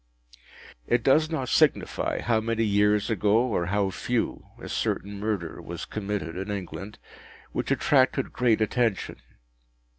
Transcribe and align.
It 0.87 1.03
does 1.03 1.29
not 1.29 1.47
signify 1.47 2.21
how 2.21 2.41
many 2.41 2.63
years 2.63 3.11
ago, 3.11 3.37
or 3.37 3.67
how 3.67 3.91
few, 3.91 4.47
a 4.59 4.67
certain 4.67 5.19
murder 5.19 5.61
was 5.61 5.85
committed 5.85 6.35
in 6.35 6.49
England, 6.49 6.97
which 7.51 7.69
attracted 7.69 8.33
great 8.33 8.61
attention. 8.61 9.17